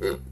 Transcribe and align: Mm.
Mm. 0.00 0.25